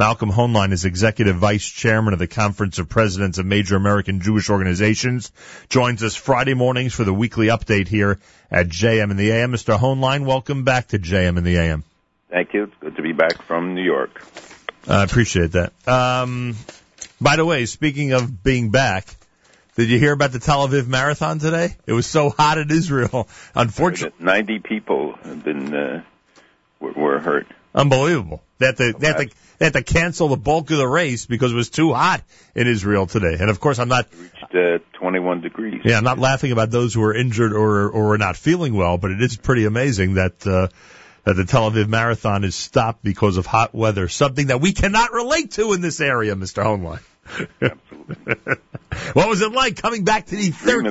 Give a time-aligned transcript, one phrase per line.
[0.00, 4.48] Malcolm Hoenlein is Executive Vice Chairman of the Conference of Presidents of Major American Jewish
[4.48, 5.30] Organizations.
[5.68, 8.18] Joins us Friday mornings for the weekly update here
[8.50, 9.52] at JM in the AM.
[9.52, 9.78] Mr.
[9.78, 11.84] Hoenlein, welcome back to JM in the AM.
[12.30, 12.62] Thank you.
[12.64, 14.26] It's good to be back from New York.
[14.88, 15.74] I appreciate that.
[15.86, 16.56] Um,
[17.20, 19.14] by the way, speaking of being back,
[19.76, 21.76] did you hear about the Tel Aviv Marathon today?
[21.84, 23.28] It was so hot in Israel.
[23.54, 26.02] Unfortunately, ninety people have been uh,
[26.80, 27.48] were, were hurt.
[27.74, 28.42] Unbelievable.
[28.60, 29.30] To, they, had to,
[29.60, 32.22] they had to cancel the bulk of the race because it was too hot
[32.54, 33.36] in Israel today.
[33.38, 34.08] And of course, I'm not.
[34.18, 35.82] Reached uh, 21 degrees.
[35.84, 38.96] Yeah, I'm not laughing about those who are injured or or are not feeling well,
[38.96, 40.68] but it is pretty amazing that uh,
[41.24, 45.12] that the Tel Aviv Marathon is stopped because of hot weather, something that we cannot
[45.12, 46.64] relate to in this area, Mr.
[46.64, 47.00] Hoenlein.
[47.60, 48.56] Absolutely.
[49.12, 50.82] what was it like coming back to the thir-.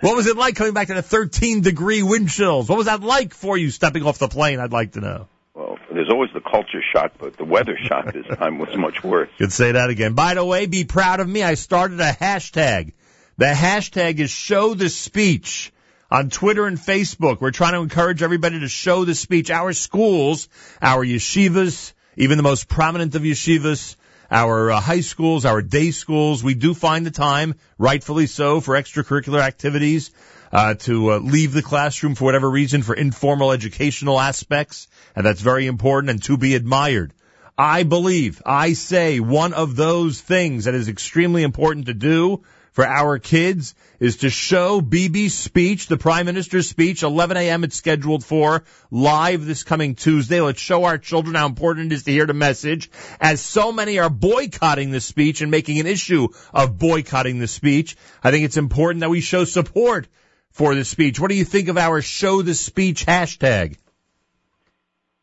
[0.00, 2.68] What was it like coming back to the 13 degree wind chills?
[2.68, 4.60] What was that like for you stepping off the plane?
[4.60, 5.28] I'd like to know.
[5.58, 9.28] Well, there's always the culture shock, but the weather shock this time was much worse.
[9.38, 10.14] Could say that again.
[10.14, 11.42] By the way, be proud of me.
[11.42, 12.92] I started a hashtag.
[13.38, 15.72] The hashtag is show the speech
[16.12, 17.40] on Twitter and Facebook.
[17.40, 19.50] We're trying to encourage everybody to show the speech.
[19.50, 20.48] Our schools,
[20.80, 23.96] our yeshivas, even the most prominent of yeshivas,
[24.30, 28.74] our uh, high schools, our day schools, we do find the time, rightfully so, for
[28.74, 30.12] extracurricular activities,
[30.52, 35.40] uh, to uh, leave the classroom for whatever reason for informal educational aspects, and that's
[35.40, 37.12] very important and to be admired.
[37.56, 42.44] I believe, I say one of those things that is extremely important to do
[42.78, 47.64] for our kids is to show BB's speech, the Prime Minister's speech, 11 a.m.
[47.64, 50.40] it's scheduled for, live this coming Tuesday.
[50.40, 52.88] Let's show our children how important it is to hear the message.
[53.20, 57.96] As so many are boycotting the speech and making an issue of boycotting the speech,
[58.22, 60.06] I think it's important that we show support
[60.50, 61.20] for the speech.
[61.20, 63.76] What do you think of our show the speech hashtag?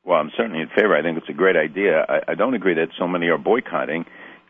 [0.03, 0.95] Well, I'm certainly in favor.
[0.95, 2.05] I think it's a great idea.
[2.07, 4.05] I, I don't agree that so many are boycotting.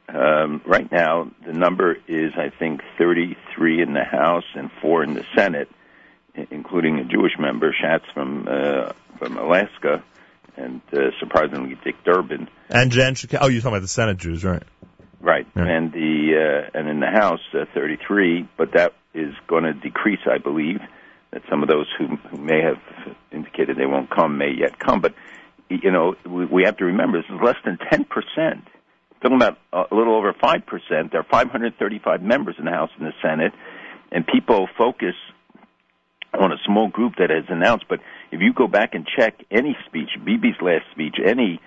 [0.08, 5.14] Um, right now, the number is, I think, 33 in the House and four in
[5.14, 5.70] the Senate,
[6.52, 10.04] including a Jewish member, Schatz from uh, from Alaska,
[10.58, 12.50] and uh, surprisingly Dick Durbin.
[12.70, 14.64] And Jen Oh, you're talking about the Senate Jews, right?
[15.22, 15.64] Right, yeah.
[15.64, 20.20] and the uh, and in the House, uh, 33, but that is going to decrease,
[20.30, 20.80] I believe.
[21.32, 22.82] That some of those who, who may have
[23.32, 25.14] indicated they won't come may yet come, but
[25.70, 28.64] you know we, we have to remember this is less than 10 percent
[29.26, 31.12] talking about a little over 5%.
[31.12, 33.54] There are 535 members in the House and the Senate,
[34.12, 35.16] and people focus
[36.34, 37.86] on a small group that has announced.
[37.90, 38.02] But
[38.32, 41.60] if you go back and check any speech, Bibi's last speech, any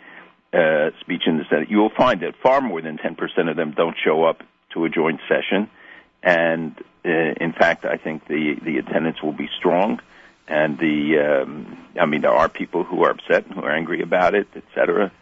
[0.52, 3.72] uh, speech in the Senate, you will find that far more than 10% of them
[3.76, 4.42] don't show up
[4.74, 5.68] to a joint session.
[6.22, 10.00] And uh, in fact, I think the, the attendance will be strong.
[10.46, 14.34] And the, um, I mean, there are people who are upset who are angry about
[14.34, 15.12] it, et cetera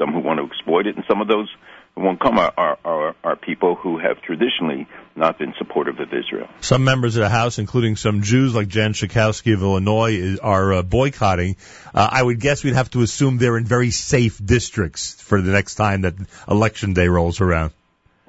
[0.00, 1.48] some who want to exploit it, and some of those
[1.94, 6.08] who won't come are, are, are, are people who have traditionally not been supportive of
[6.12, 6.48] Israel.
[6.60, 10.72] Some members of the House, including some Jews like Jan Schakowsky of Illinois, is, are
[10.72, 11.56] uh, boycotting.
[11.94, 15.52] Uh, I would guess we'd have to assume they're in very safe districts for the
[15.52, 16.14] next time that
[16.48, 17.72] election day rolls around.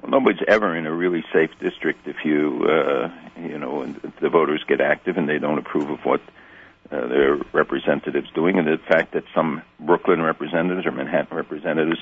[0.02, 3.08] Well, nobody's ever in a really safe district you, uh,
[3.40, 3.86] you know,
[4.20, 6.20] the voters get active and they don't approve of what
[6.90, 11.98] uh, their representatives doing, and the fact that some Brooklyn representatives or Manhattan representatives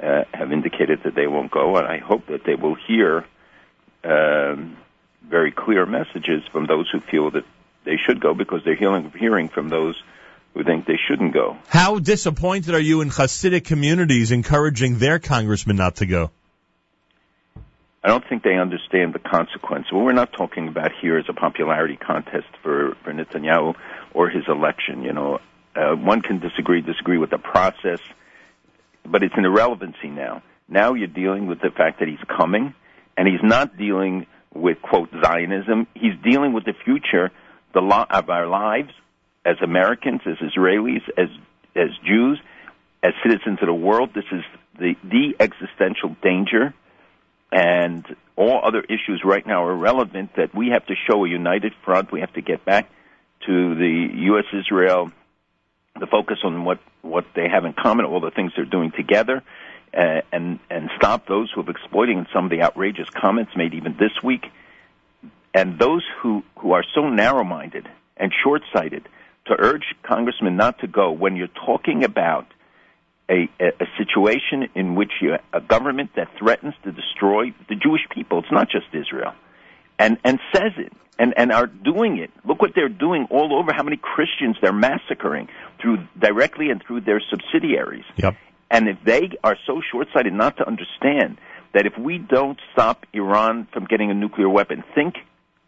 [0.00, 3.24] uh, have indicated that they won't go, and I hope that they will hear
[4.04, 4.76] um,
[5.28, 7.44] very clear messages from those who feel that
[7.84, 10.00] they should go because they're hearing, hearing from those
[10.54, 11.56] who think they shouldn't go.
[11.68, 16.30] How disappointed are you in Hasidic communities encouraging their congressmen not to go?
[18.02, 19.92] I don't think they understand the consequence.
[19.92, 23.74] What we're not talking about here is a popularity contest for, for Netanyahu
[24.14, 25.02] or his election.
[25.02, 25.38] You know,
[25.76, 28.00] uh, one can disagree, disagree with the process,
[29.04, 30.42] but it's an irrelevancy now.
[30.66, 32.74] Now you're dealing with the fact that he's coming,
[33.16, 35.86] and he's not dealing with quote Zionism.
[35.94, 37.30] He's dealing with the future
[37.74, 38.90] the lo- of our lives
[39.44, 41.28] as Americans, as Israelis, as
[41.76, 42.40] as Jews,
[43.02, 44.10] as citizens of the world.
[44.14, 44.42] This is
[44.78, 46.74] the the existential danger
[47.52, 48.04] and
[48.36, 52.12] all other issues right now are relevant that we have to show a united front.
[52.12, 52.90] We have to get back
[53.46, 54.44] to the U.S.
[54.52, 55.10] Israel,
[55.98, 59.42] the focus on what, what they have in common, all the things they're doing together,
[59.92, 63.96] uh, and, and stop those who have exploiting some of the outrageous comments made even
[63.98, 64.46] this week.
[65.52, 69.08] And those who, who are so narrow minded and short sighted
[69.46, 72.46] to urge congressmen not to go when you're talking about
[73.30, 78.40] a, a situation in which you, a government that threatens to destroy the Jewish people.
[78.40, 79.32] It's not just Israel,
[79.98, 82.30] and and says it and and are doing it.
[82.44, 83.72] Look what they're doing all over.
[83.72, 85.48] How many Christians they're massacring
[85.80, 88.04] through directly and through their subsidiaries.
[88.16, 88.36] Yep.
[88.70, 91.38] And if they are so short-sighted not to understand
[91.74, 95.14] that if we don't stop Iran from getting a nuclear weapon, think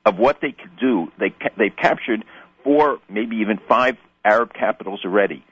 [0.05, 1.12] of what they could do.
[1.19, 2.25] They they've captured
[2.65, 5.44] four, maybe even five Arab capitals already,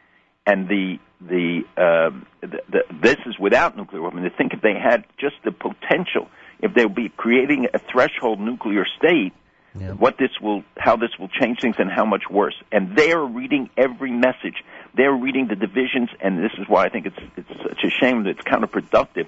[0.47, 4.25] and the the, uh, the, the this is without nuclear weapons.
[4.31, 6.29] To think if they had just the potential,
[6.61, 9.33] if they would be creating a threshold nuclear state,
[9.79, 9.93] yeah.
[9.93, 12.55] what this will, how this will change things, and how much worse.
[12.73, 14.65] And they are reading every message.
[14.97, 18.25] They're reading the divisions, and this is why I think it's it's such a shame
[18.25, 19.27] that it's counterproductive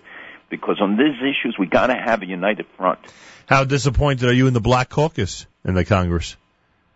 [0.52, 2.98] because on these issues we got to have a united front.
[3.46, 6.36] How disappointed are you in the Black Caucus in the Congress?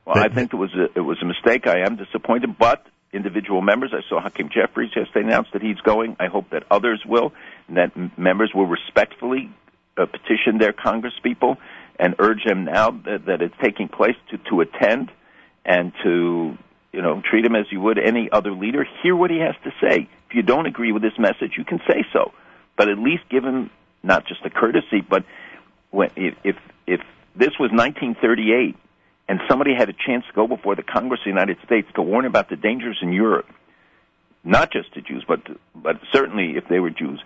[0.04, 1.66] Well, that, I think it was a, it was a mistake.
[1.66, 2.86] I am disappointed, but
[3.16, 3.92] individual members.
[3.92, 6.16] I saw Hakeem Jeffries yesterday announced that he's going.
[6.20, 7.32] I hope that others will,
[7.68, 9.50] and that members will respectfully
[9.96, 11.56] uh, petition their congresspeople
[11.98, 15.10] and urge them now that, that it's taking place to, to attend
[15.64, 16.56] and to
[16.92, 18.86] you know treat him as you would any other leader.
[19.02, 20.08] Hear what he has to say.
[20.28, 22.32] If you don't agree with this message, you can say so
[22.76, 23.70] but at least give him
[24.02, 25.24] not just a courtesy, but
[25.90, 27.00] when, if if
[27.34, 28.76] this was 1938
[29.28, 32.02] and somebody had a chance to go before the Congress of the United States to
[32.02, 33.48] warn about the dangers in Europe,
[34.44, 35.40] not just to Jews, but
[35.74, 37.22] but certainly if they were Jews,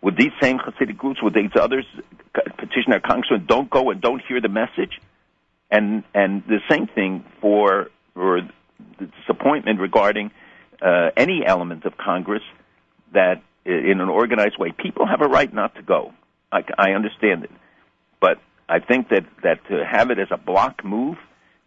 [0.00, 1.86] would these same Hasidic groups, would these others
[2.32, 5.00] petition their congressmen, don't go and don't hear the message?
[5.70, 8.42] And and the same thing for for
[8.98, 10.30] the disappointment regarding
[10.80, 12.42] uh, any element of Congress
[13.12, 14.72] that in an organized way.
[14.72, 16.12] People have a right not to go.
[16.50, 17.50] I, I understand it,
[18.20, 18.38] but
[18.68, 21.16] I think that that to have it as a block move,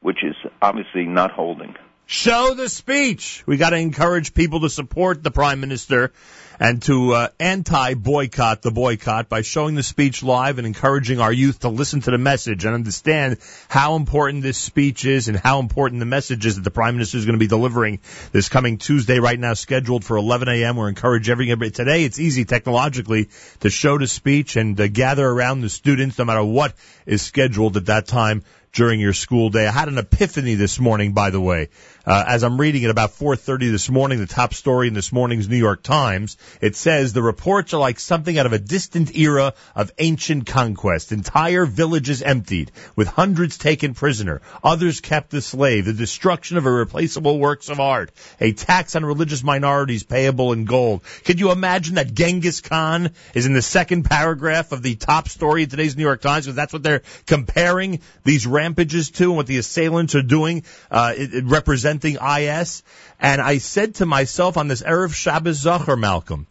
[0.01, 1.75] which is obviously not holding.
[2.07, 3.43] Show the speech.
[3.47, 6.11] We got to encourage people to support the prime minister
[6.59, 11.61] and to uh, anti-boycott the boycott by showing the speech live and encouraging our youth
[11.61, 13.37] to listen to the message and understand
[13.67, 17.17] how important this speech is and how important the message is that the prime minister
[17.17, 17.99] is going to be delivering
[18.31, 19.19] this coming Tuesday.
[19.19, 20.77] Right now, scheduled for 11 a.m.
[20.77, 21.71] We're encouraging everybody.
[21.71, 23.29] Today, it's easy technologically
[23.61, 26.75] to show the speech and to gather around the students, no matter what
[27.07, 28.43] is scheduled at that time
[28.75, 29.65] during your school day.
[29.65, 31.69] I had an epiphany this morning, by the way.
[32.05, 35.49] Uh, as I'm reading it about 4:30 this morning, the top story in this morning's
[35.49, 39.53] New York Times, it says the reports are like something out of a distant era
[39.75, 41.11] of ancient conquest.
[41.11, 47.39] Entire villages emptied, with hundreds taken prisoner, others kept as slave, the destruction of irreplaceable
[47.39, 48.11] works of art,
[48.41, 51.01] a tax on religious minorities payable in gold.
[51.23, 55.63] Could you imagine that Genghis Khan is in the second paragraph of the top story
[55.63, 56.45] in today's New York Times?
[56.45, 60.63] Because that's what they're comparing these rampages to and what the assailants are doing.
[60.89, 61.13] Uh,
[61.43, 62.83] representing IS.
[63.19, 66.47] And I said to myself on this Erev Shabbos Zachar, Malcolm,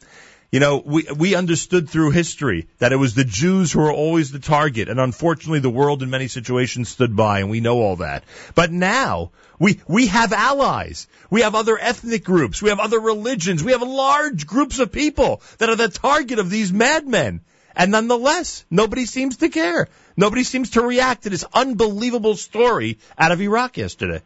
[0.53, 4.31] you know, we, we understood through history that it was the Jews who were always
[4.31, 4.89] the target.
[4.89, 8.23] And unfortunately, the world in many situations stood by, and we know all that.
[8.55, 11.09] But now, we, we have allies.
[11.29, 12.63] We have other ethnic groups.
[12.63, 13.65] We have other religions.
[13.65, 17.41] We have large groups of people that are the target of these madmen.
[17.77, 19.89] And nonetheless, nobody seems to care.
[20.17, 24.23] Nobody seems to react to this unbelievable story out of Iraq yesterday.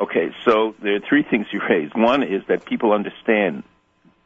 [0.00, 1.94] Okay, so there are three things you raised.
[1.94, 3.62] One is that people understand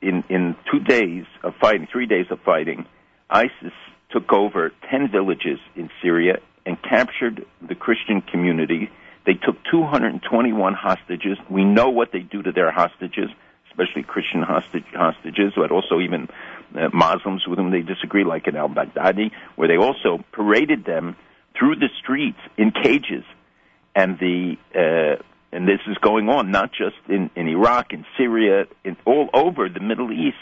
[0.01, 2.87] in, in two days of fighting, three days of fighting,
[3.29, 3.73] ISIS
[4.11, 8.91] took over 10 villages in Syria and captured the Christian community.
[9.25, 11.39] They took 221 hostages.
[11.51, 13.31] We know what they do to their hostages,
[13.71, 16.29] especially Christian hostage, hostages, but also even
[16.79, 21.17] uh, Muslims with whom they disagree, like in al Baghdadi, where they also paraded them
[21.59, 23.25] through the streets in cages.
[23.95, 25.23] And the uh,
[25.53, 29.69] and this is going on not just in, in Iraq, in Syria, in all over
[29.69, 30.37] the Middle East,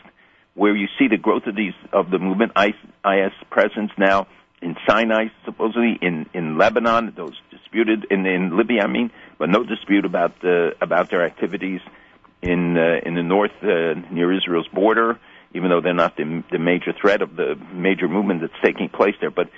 [0.55, 4.27] where you see the growth of these of the movement, IS presence now
[4.61, 9.63] in Sinai, supposedly in in Lebanon, those disputed in in Libya, I mean, but no
[9.63, 11.81] dispute about the about their activities
[12.43, 15.19] in uh, in the north uh, near Israel's border,
[15.55, 19.15] even though they're not the, the major threat of the major movement that's taking place
[19.21, 19.31] there.
[19.31, 19.49] But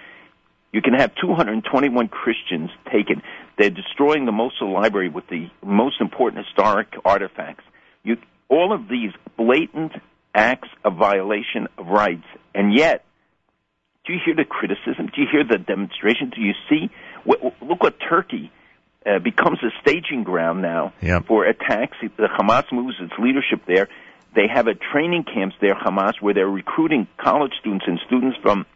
[0.73, 3.23] you can have 221 Christians taken.
[3.59, 7.65] They're destroying the Mosul library with the most important historic artifacts.
[8.05, 9.93] You, all of these blatant
[10.35, 13.05] acts of violation of rights, and yet,
[14.07, 15.07] do you hear the criticism?
[15.07, 16.31] Do you hear the demonstration?
[16.31, 16.91] Do you see?
[17.25, 18.53] Look what Turkey
[19.05, 21.27] uh, becomes a staging ground now yep.
[21.27, 21.97] for attacks.
[22.03, 23.89] The Hamas moves its leadership there.
[24.37, 28.67] They have a training camps there, Hamas, where they're recruiting college students and students from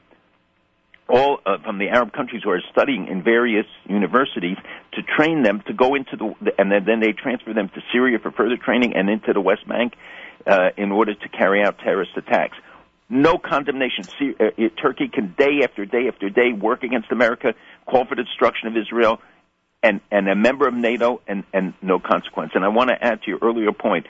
[1.06, 4.56] all uh, from the Arab countries who are studying in various universities
[4.92, 8.18] to train them to go into the, and then, then they transfer them to Syria
[8.18, 9.92] for further training and into the West Bank
[10.46, 12.56] uh, in order to carry out terrorist attacks.
[13.10, 14.04] No condemnation.
[14.20, 18.68] Uh, Turkey can day after day after day work against America, call for the destruction
[18.68, 19.20] of Israel,
[19.82, 22.52] and, and a member of NATO, and, and no consequence.
[22.54, 24.06] And I want to add to your earlier point,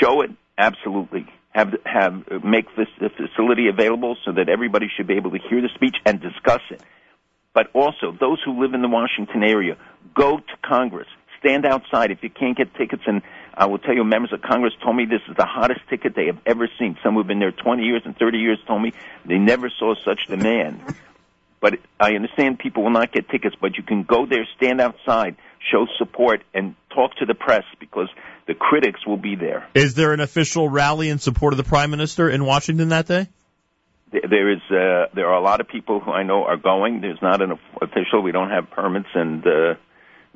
[0.00, 5.30] show it absolutely have have make this facility available so that everybody should be able
[5.30, 6.82] to hear the speech and discuss it.
[7.54, 9.76] But also, those who live in the Washington area,
[10.14, 11.08] go to Congress,
[11.40, 13.02] stand outside if you can't get tickets.
[13.06, 13.22] And
[13.54, 16.26] I will tell you, members of Congress told me this is the hottest ticket they
[16.26, 16.96] have ever seen.
[17.02, 18.92] Some who've been there 20 years and 30 years told me
[19.24, 20.82] they never saw such demand.
[21.60, 25.36] But I understand people will not get tickets, but you can go there, stand outside,
[25.72, 28.08] show support, and talk to the press because
[28.48, 29.68] the critics will be there.
[29.74, 33.28] Is there an official rally in support of the prime minister in Washington that day?
[34.10, 34.60] There is.
[34.70, 37.02] Uh, there are a lot of people who I know are going.
[37.02, 38.22] There's not an official.
[38.22, 39.74] We don't have permits and uh,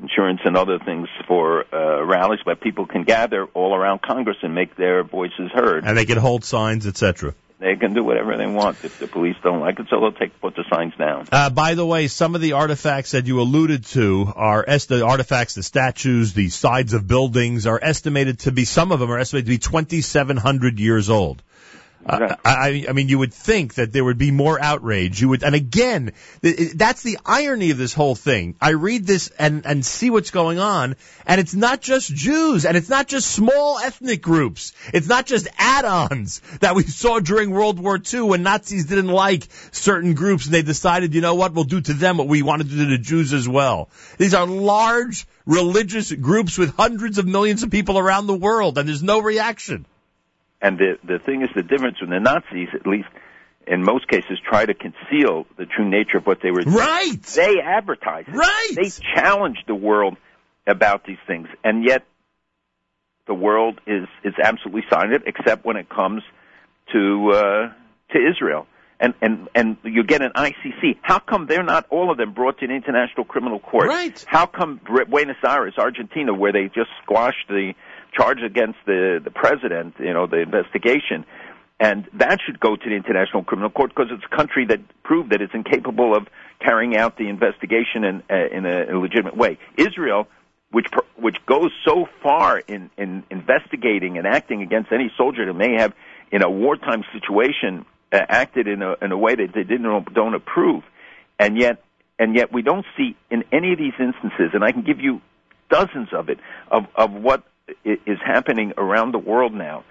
[0.00, 4.54] insurance and other things for uh, rallies, but people can gather all around Congress and
[4.54, 5.86] make their voices heard.
[5.86, 9.36] And they can hold signs, etc they can do whatever they want if the police
[9.42, 11.28] don't like it, so they'll take put the signs down.
[11.30, 15.04] Uh, by the way, some of the artifacts that you alluded to are est- the
[15.04, 19.18] artifacts, the statues, the sides of buildings are estimated to be some of them are
[19.18, 21.42] estimated to be 2,700 years old.
[22.04, 25.20] Uh, I, I mean, you would think that there would be more outrage.
[25.20, 28.56] You would, and again, th- that's the irony of this whole thing.
[28.60, 32.76] I read this and and see what's going on, and it's not just Jews, and
[32.76, 34.72] it's not just small ethnic groups.
[34.92, 39.46] It's not just add-ons that we saw during World War II when Nazis didn't like
[39.70, 42.70] certain groups, and they decided, you know what, we'll do to them what we wanted
[42.70, 43.90] to do to the Jews as well.
[44.18, 48.88] These are large religious groups with hundreds of millions of people around the world, and
[48.88, 49.86] there's no reaction.
[50.62, 53.08] And the the thing is, the difference with the Nazis, at least
[53.66, 56.76] in most cases, try to conceal the true nature of what they were doing.
[56.76, 57.20] Right.
[57.34, 58.26] They advertise.
[58.28, 58.70] Right.
[58.74, 60.16] They challenge the world
[60.66, 62.04] about these things, and yet
[63.26, 66.22] the world is is absolutely silent, except when it comes
[66.92, 67.72] to uh,
[68.12, 68.66] to Israel.
[69.00, 70.98] And, and and you get an ICC.
[71.02, 73.88] How come they're not all of them brought to an international criminal court?
[73.88, 74.24] Right.
[74.28, 77.72] How come Buenos Aires, Argentina, where they just squashed the
[78.12, 81.24] charge against the the president, you know, the investigation,
[81.80, 85.30] and that should go to the International Criminal Court because it's a country that proved
[85.30, 86.28] that it's incapable of
[86.60, 89.58] carrying out the investigation in uh, in a, legitimate way.
[89.76, 90.28] Israel,
[90.70, 95.74] which which goes so far in in investigating and acting against any soldier that may
[95.78, 95.92] have
[96.30, 100.34] in a wartime situation uh, acted in a in a way that they didn't don't
[100.34, 100.84] approve,
[101.38, 101.82] and yet
[102.18, 105.20] and yet we don't see in any of these instances, and I can give you
[105.68, 106.38] dozens of it
[106.70, 107.42] of of what
[107.84, 109.84] is happening around the world now.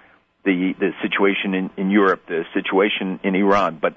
[0.44, 3.94] The the situation in, in Europe, the situation in Iran, but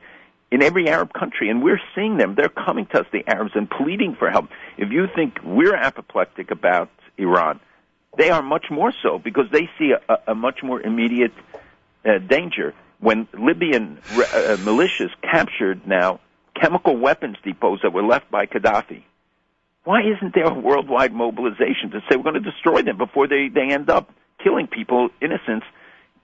[0.51, 2.35] in every Arab country, and we're seeing them.
[2.35, 4.49] They're coming to us, the Arabs, and pleading for help.
[4.77, 7.59] If you think we're apoplectic about Iran,
[8.17, 11.33] they are much more so because they see a, a much more immediate
[12.05, 12.73] uh, danger.
[12.99, 16.19] When Libyan uh, militias captured now
[16.59, 19.03] chemical weapons depots that were left by Gaddafi,
[19.85, 23.49] why isn't there a worldwide mobilization to say we're going to destroy them before they,
[23.53, 24.11] they end up
[24.43, 25.65] killing people, innocents,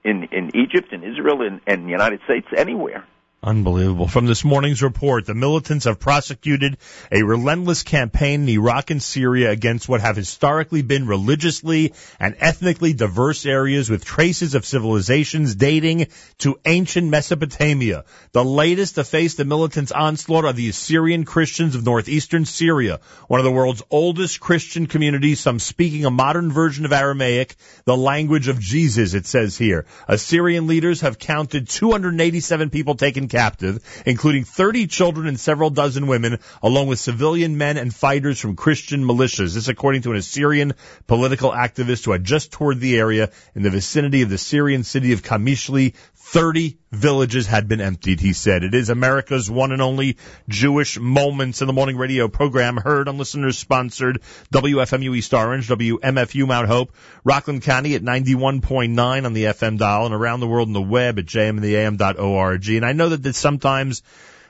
[0.03, 3.06] in, in Egypt, in Israel, in, in the United States, anywhere?
[3.43, 4.07] Unbelievable.
[4.07, 6.77] From this morning's report, the militants have prosecuted
[7.12, 12.93] a relentless campaign in Iraq and Syria against what have historically been religiously and ethnically
[12.93, 16.05] diverse areas with traces of civilizations dating
[16.38, 18.05] to ancient Mesopotamia.
[18.31, 23.39] The latest to face the militants' onslaught are the Assyrian Christians of northeastern Syria, one
[23.39, 27.55] of the world's oldest Christian communities, some speaking a modern version of Aramaic,
[27.86, 29.88] the language of Jesus, it says here.
[30.07, 36.38] Assyrian leaders have counted 287 people taken captive, including 30 children and several dozen women,
[36.61, 39.55] along with civilian men and fighters from Christian militias.
[39.55, 40.73] This according to an Assyrian
[41.07, 45.13] political activist who had just toured the area in the vicinity of the Syrian city
[45.13, 45.93] of Kamishli
[46.31, 48.63] 30 villages had been emptied, he said.
[48.63, 50.15] It is America's one and only
[50.47, 54.21] Jewish Moments in the Morning radio program heard on listeners sponsored
[54.53, 56.95] WFMU East Orange, WMFU Mount Hope,
[57.25, 61.19] Rockland County at 91.9 on the FM dial and around the world on the web
[61.19, 62.69] at jmintheam.org.
[62.69, 64.01] And I know that this sometimes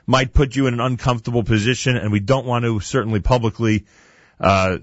[0.06, 3.86] might put you in an uncomfortable position and we don't want to certainly publicly
[4.38, 4.78] uh,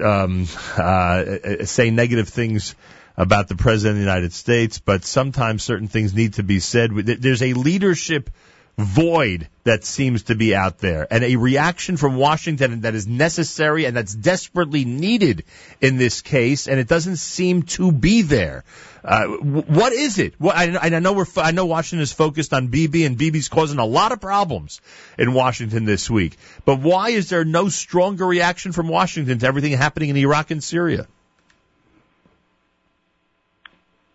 [0.00, 0.46] um,
[0.76, 1.24] uh,
[1.64, 2.76] say negative things
[3.20, 6.90] about the president of the United States, but sometimes certain things need to be said.
[6.94, 8.30] There's a leadership
[8.78, 13.84] void that seems to be out there and a reaction from Washington that is necessary
[13.84, 15.44] and that's desperately needed
[15.82, 18.64] in this case and it doesn't seem to be there.
[19.04, 20.32] Uh, what is it?
[20.38, 23.78] What, I, I know we're, I know Washington is focused on Bibi and Bibi's causing
[23.78, 24.80] a lot of problems
[25.18, 29.72] in Washington this week, but why is there no stronger reaction from Washington to everything
[29.72, 31.06] happening in Iraq and Syria?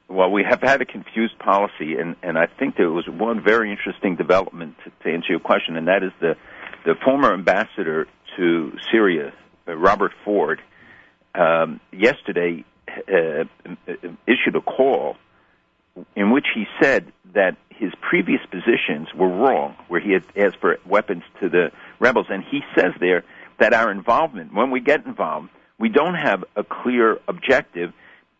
[0.07, 3.71] Well, we have had a confused policy, and, and I think there was one very
[3.71, 6.35] interesting development to, to answer your question, and that is the,
[6.85, 8.07] the former ambassador
[8.37, 9.33] to Syria,
[9.65, 10.61] Robert Ford,
[11.33, 13.43] um, yesterday uh,
[14.27, 15.17] issued a call
[16.15, 20.77] in which he said that his previous positions were wrong, where he had asked for
[20.85, 22.27] weapons to the rebels.
[22.29, 23.23] And he says there
[23.59, 27.93] that our involvement, when we get involved, we don't have a clear objective.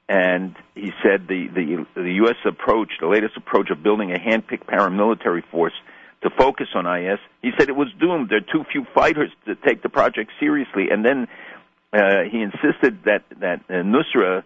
[0.08, 2.36] And he said the, the, the U.S.
[2.46, 5.74] approach, the latest approach of building a hand-picked paramilitary force
[6.22, 8.30] to focus on IS, he said it was doomed.
[8.30, 10.90] There are too few fighters to take the project seriously.
[10.92, 11.28] And then
[11.92, 14.44] uh, he insisted that, that uh, Nusra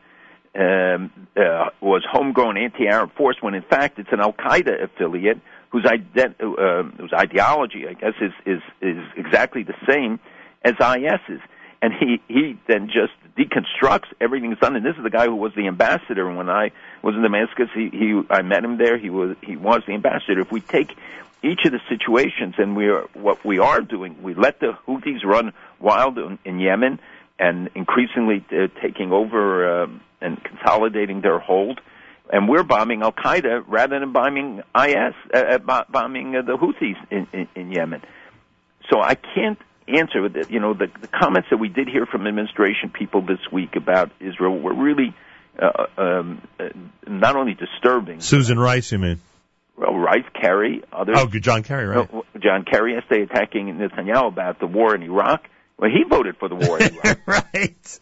[0.56, 5.39] um, uh, was homegrown anti-Arab force when in fact it's an Al Qaeda affiliate
[5.70, 10.20] whose, ident- uh, whose ideology, I guess, is, is is exactly the same
[10.63, 11.42] as IS's.
[11.81, 14.75] And he he then just deconstructs everything done.
[14.75, 16.27] And this is the guy who was the ambassador.
[16.27, 16.71] And when I
[17.01, 18.98] was in Damascus, he, he I met him there.
[18.98, 20.41] He was he was the ambassador.
[20.41, 20.95] If we take
[21.41, 25.24] each of the situations and we are what we are doing, we let the Houthis
[25.24, 27.00] run wild in, in Yemen
[27.38, 29.83] and increasingly uh, taking over.
[29.83, 29.88] Uh,
[30.21, 31.79] and consolidating their hold.
[32.31, 36.98] And we're bombing Al Qaeda rather than bombing IS, uh, uh bombing uh, the Houthis
[37.09, 38.01] in, in, in Yemen.
[38.91, 39.59] So I can't
[39.98, 40.51] answer with it.
[40.51, 44.12] You know, the, the comments that we did hear from administration people this week about
[44.19, 45.13] Israel were really
[45.58, 46.69] uh, um, uh,
[47.08, 48.22] not only disturbing.
[48.22, 49.22] Susan Rice, you mean?
[49.75, 51.15] Well, Rice, Kerry, others.
[51.17, 52.10] Oh, John Kerry, right?
[52.39, 55.48] John Kerry yesterday attacking Netanyahu about the war in Iraq.
[55.79, 56.77] Well, he voted for the war
[57.25, 58.00] right.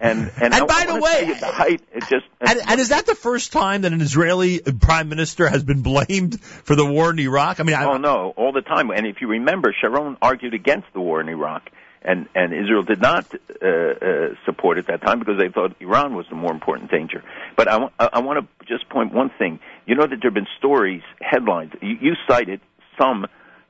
[0.00, 3.14] And and, and by the way, the height it just and, and, is that the
[3.14, 7.60] first time that an Israeli prime minister has been blamed for the war in Iraq?
[7.60, 8.90] I mean, I, oh no, all the time.
[8.90, 11.70] And if you remember, Sharon argued against the war in Iraq,
[12.02, 16.16] and and Israel did not uh, uh, support at that time because they thought Iran
[16.16, 17.22] was the more important danger.
[17.56, 19.60] But I, I want to just point one thing.
[19.86, 21.72] You know that there have been stories, headlines.
[21.80, 22.60] You, you cited
[22.98, 23.26] some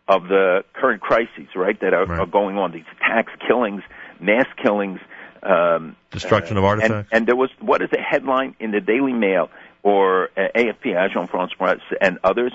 [0.09, 2.21] of the current crises, right, that are, right.
[2.21, 2.73] are going on.
[2.73, 3.83] These attacks, killings,
[4.21, 5.01] mass killings,
[5.43, 7.09] um, destruction uh, of artifacts.
[7.13, 9.51] And, and, there was what is the headline in the Daily Mail
[9.83, 12.53] or uh, AFP, Agence France Presse, and others.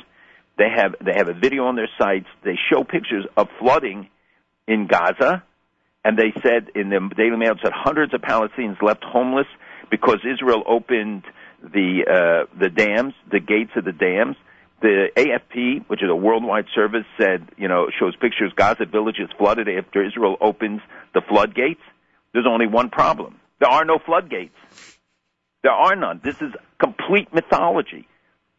[0.57, 2.27] They have they have a video on their sites.
[2.43, 4.09] They show pictures of flooding
[4.67, 5.43] in Gaza,
[6.03, 9.47] and they said in the Daily Mail that hundreds of Palestinians left homeless
[9.89, 11.23] because Israel opened
[11.61, 14.35] the uh, the dams, the gates of the dams
[14.81, 19.29] the AFP, which is a worldwide service, said, you know, shows pictures Gaza village is
[19.37, 20.81] flooded after Israel opens
[21.13, 21.81] the floodgates.
[22.33, 23.39] There's only one problem.
[23.59, 24.55] There are no floodgates.
[25.63, 26.21] There are none.
[26.23, 28.07] This is complete mythology.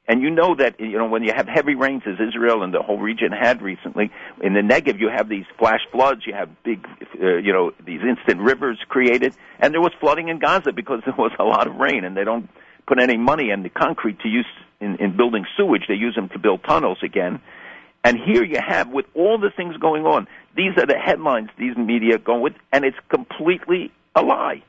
[0.06, 2.82] And you know that, you know, when you have heavy rains as Israel and the
[2.82, 4.10] whole region had recently,
[4.42, 6.84] in the Negev you have these flash floods, you have big,
[7.20, 11.14] uh, you know, these instant rivers created, and there was flooding in Gaza because there
[11.16, 12.48] was a lot of rain and they don't
[12.86, 14.46] put any money in the concrete to use
[14.80, 15.84] in, in building sewage.
[15.88, 17.40] They use them to build tunnels again.
[18.04, 21.76] And here you have, with all the things going on, these are the headlines these
[21.76, 24.62] media go with, and it's completely a lie.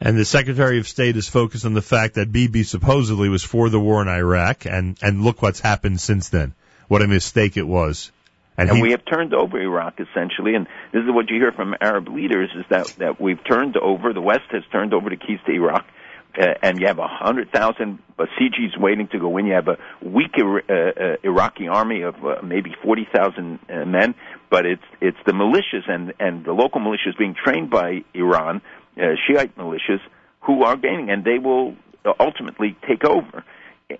[0.00, 3.68] And the Secretary of State is focused on the fact that Bibi supposedly was for
[3.70, 6.54] the war in Iraq, and, and look what's happened since then.
[6.88, 8.10] What a mistake it was.
[8.56, 11.52] And, and he, we have turned over Iraq essentially, and this is what you hear
[11.52, 15.16] from Arab leaders: is that that we've turned over, the West has turned over the
[15.16, 15.86] keys to Iraq,
[16.34, 19.46] and you have a hundred thousand Basijis waiting to go in.
[19.46, 24.14] You have a weak uh, uh, Iraqi army of uh, maybe forty thousand uh, men,
[24.50, 28.62] but it's it's the militias and and the local militias being trained by Iran,
[28.96, 30.00] uh, Shiite militias,
[30.40, 31.76] who are gaining, and they will
[32.18, 33.44] ultimately take over.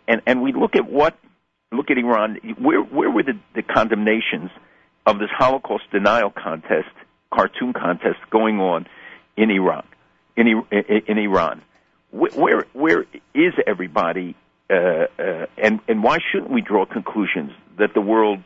[0.08, 1.16] And and we look at what
[1.70, 2.38] look at Iran.
[2.58, 4.50] Where where were the, the condemnations
[5.04, 6.88] of this Holocaust denial contest,
[7.32, 8.86] cartoon contest going on
[9.36, 9.84] in Iraq,
[10.36, 11.62] in in Iran?
[12.12, 14.36] Where where is everybody,
[14.70, 18.40] uh, uh, and and why shouldn't we draw conclusions that the world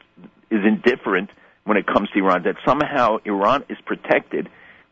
[0.51, 1.31] is indifferent
[1.65, 2.45] when it comes to Iran?
[2.45, 4.49] That somehow Iran is protected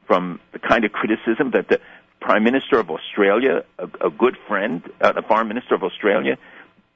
[0.07, 1.81] from the kind of criticism that the
[2.21, 6.37] Prime Minister of Australia, a, a good friend, uh, the Foreign Minister of Australia,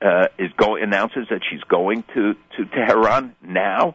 [0.02, 3.94] uh, is go announces that she's going to to Tehran now.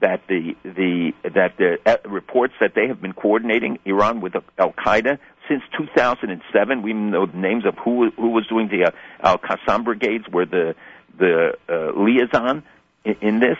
[0.00, 4.72] That the the that the uh, reports that they have been coordinating Iran with Al
[4.72, 6.82] Qaeda since 2007.
[6.82, 10.46] We know the names of who who was doing the uh, Al Qassam brigades, were
[10.46, 10.74] the
[11.18, 12.62] the uh, liaison
[13.04, 13.56] in, in this.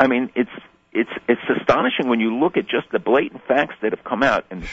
[0.00, 0.50] I mean, it's
[0.92, 4.46] it's it's astonishing when you look at just the blatant facts that have come out.
[4.50, 4.64] And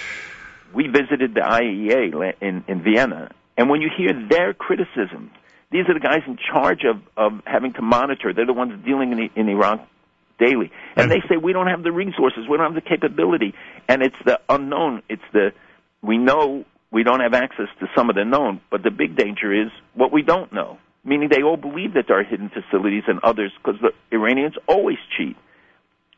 [0.74, 5.32] we visited the IAEA in in Vienna, and when you hear their criticism,
[5.72, 8.34] these are the guys in charge of of having to monitor.
[8.34, 9.82] They're the ones dealing in, in Iran
[10.40, 13.54] daily, and, and they say we don't have the resources, we don't have the capability,
[13.88, 15.04] and it's the unknown.
[15.10, 15.54] It's the
[16.04, 19.52] we know we don't have access to some of the known, but the big danger
[19.52, 20.78] is what we don't know.
[21.04, 25.00] Meaning they all believe that there are hidden facilities and others because the Iranians always
[25.18, 25.36] cheat.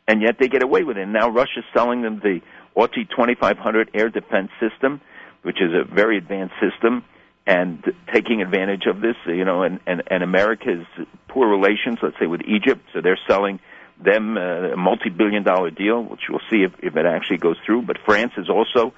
[0.07, 1.07] And yet they get away with it.
[1.07, 2.41] Now Russia's selling them the
[2.75, 5.01] Antey-2500 air defense system,
[5.43, 7.05] which is a very advanced system.
[7.47, 10.85] and taking advantage of this, you know, and, and, and America's
[11.27, 13.59] poor relations, let's say with Egypt, so they're selling
[14.03, 17.83] them uh, a multi-billion dollar deal, which we'll see if, if it actually goes through.
[17.83, 18.93] But France is also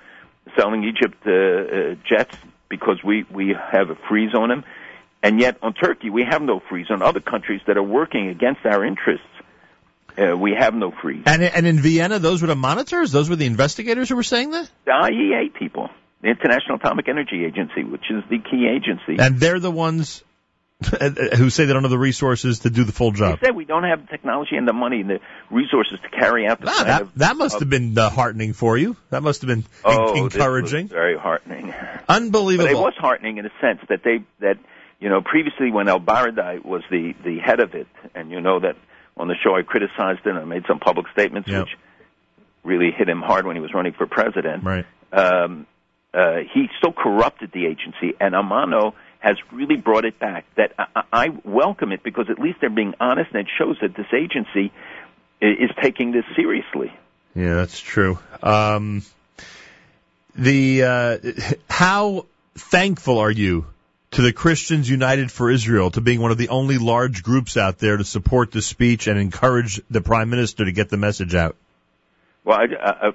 [0.58, 2.36] selling Egypt uh, uh, jets
[2.70, 4.64] because we, we have a freeze on them.
[5.24, 6.88] And yet on Turkey, we have no freeze.
[6.90, 9.26] On other countries that are working against our interests,
[10.18, 11.24] uh, we have no freeze.
[11.26, 13.12] And, and in Vienna, those were the monitors?
[13.12, 14.70] Those were the investigators who were saying that?
[14.86, 15.90] The IEA people
[16.22, 19.22] the International Atomic Energy Agency, which is the key agency.
[19.22, 20.24] And they're the ones
[20.80, 23.40] who say they don't have the resources to do the full job.
[23.40, 26.46] They say we don't have the technology and the money and the resources to carry
[26.46, 28.96] out the that, of, that must of, have been uh, heartening for you.
[29.10, 30.88] That must have been oh, encouraging.
[30.88, 31.74] very heartening.
[32.08, 32.68] Unbelievable.
[32.68, 34.60] But it was heartening in a sense that they that
[35.00, 38.60] you know previously when El Baradei was the the head of it, and you know
[38.60, 38.76] that
[39.18, 41.63] on the show I criticized him, and I made some public statements yep.
[41.63, 41.76] which
[42.63, 44.63] really hit him hard when he was running for president.
[44.63, 44.86] Right.
[45.12, 45.66] Um,
[46.13, 50.45] uh, he still corrupted the agency, and Amano has really brought it back.
[50.56, 53.95] That I, I welcome it because at least they're being honest, and it shows that
[53.95, 54.71] this agency
[55.41, 56.91] is taking this seriously.
[57.36, 58.17] Yeah, that's true.
[58.41, 59.03] Um,
[60.36, 61.17] the uh,
[61.69, 62.25] how
[62.56, 63.65] thankful are you
[64.12, 67.77] to the Christians United for Israel to being one of the only large groups out
[67.77, 71.56] there to support the speech and encourage the prime minister to get the message out?
[72.43, 73.12] Well, I, I,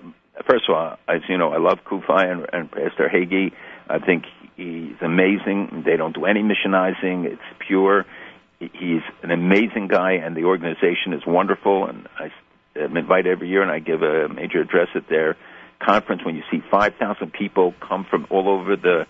[0.47, 3.53] first of all, as you know, I love CUFI and, and Pastor Hagee.
[3.89, 4.25] I think
[4.57, 5.83] he's amazing.
[5.85, 7.25] They don't do any missionizing.
[7.25, 8.05] It's pure.
[8.59, 11.87] He's an amazing guy, and the organization is wonderful.
[11.87, 12.31] And I
[12.79, 15.37] am invited every year, and I give a major address at their
[15.81, 16.25] conference.
[16.25, 19.07] When you see 5,000 people come from all over the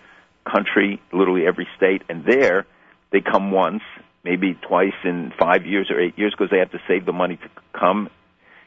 [0.51, 2.67] country, literally every state, and there
[3.13, 3.83] they come once,
[4.25, 7.37] maybe twice in five years or eight years, because they have to save the money
[7.37, 8.09] to come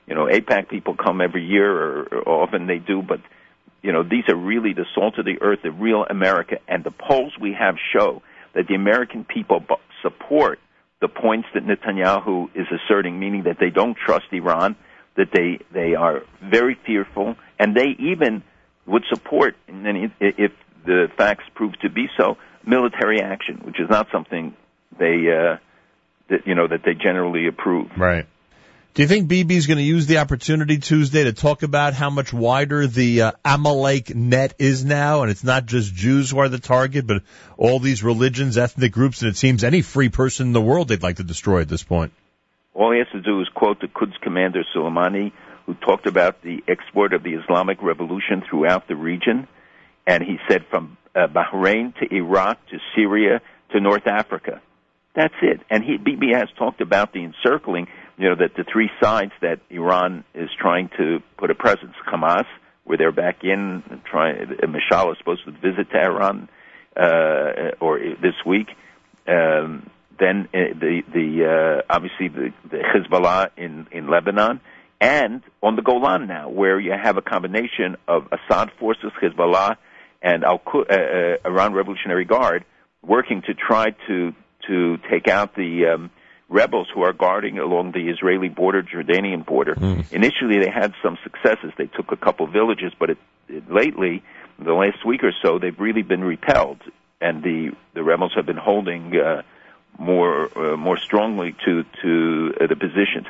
[0.07, 3.19] you know, AIPAC people come every year, or, or often they do, but
[3.85, 6.55] you know, these are really the salt of the earth, the real America.
[6.67, 8.23] And the polls we have show
[8.55, 9.63] that the American people
[10.01, 10.59] support
[11.01, 14.75] the points that Netanyahu is asserting, meaning that they don't trust Iran,
[15.17, 18.41] that they they are very fearful, and they even
[18.87, 20.51] would support, if
[20.85, 24.55] the facts prove to be so, military action, which is not something
[24.97, 25.57] they uh,
[26.29, 27.91] that you know that they generally approve.
[27.95, 28.25] Right.
[28.95, 32.31] Do you think Bibi's going to use the opportunity Tuesday to talk about how much
[32.31, 36.59] wider the uh, Amalek net is now, and it's not just Jews who are the
[36.59, 37.23] target, but
[37.57, 41.03] all these religions, ethnic groups, and it seems any free person in the world they'd
[41.03, 42.13] like to destroy at this point?
[42.73, 45.33] All he has to do is quote the Quds commander Soleimani,
[45.65, 49.49] who talked about the export of the Islamic Revolution throughout the region,
[50.07, 53.41] and he said from uh, Bahrain to Iraq to Syria
[53.73, 54.61] to North Africa.
[55.15, 55.59] That's it.
[55.69, 59.59] And he, Bibi has talked about the encircling you know, that the three sides that
[59.69, 62.45] Iran is trying to put a presence, Hamas,
[62.83, 66.47] where they're back in, trying, Mashal is supposed to visit Tehran,
[66.95, 68.67] uh, or this week,
[69.27, 74.61] um, then uh, the, the, uh, obviously the, the Hezbollah in, in Lebanon,
[75.01, 79.75] and on the Golan now, where you have a combination of Assad forces, Hezbollah,
[80.21, 82.63] and Al uh, uh, Iran Revolutionary Guard
[83.03, 84.33] working to try to
[84.67, 86.09] to take out the um,
[86.49, 89.75] rebels who are guarding along the Israeli border, Jordanian border.
[89.75, 90.11] Mm.
[90.11, 91.71] Initially, they had some successes.
[91.77, 94.23] They took a couple villages, but it, it, lately,
[94.59, 96.81] the last week or so, they've really been repelled,
[97.19, 99.41] and the the rebels have been holding uh,
[99.97, 103.27] more uh, more strongly to to uh, the positions.